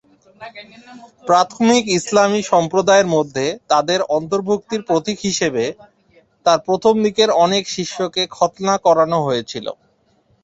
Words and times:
প্রাথমিক 1.27 1.83
ইসলামী 1.97 2.41
সম্প্রদায়ের 2.51 3.07
মধ্যে 3.15 3.45
তাদের 3.71 3.99
অন্তর্ভুক্তির 4.17 4.81
প্রতীক 4.89 5.17
হিসাবে 5.27 5.63
তাঁর 6.45 6.59
প্রথম 6.67 6.93
দিকের 7.05 7.29
অনেক 7.45 7.63
শিষ্যকে 7.75 8.21
খৎনা 8.31 8.75
করানো 8.85 9.17
হয়েছিল। 9.27 9.65